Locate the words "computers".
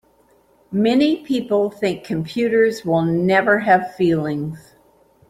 2.03-2.83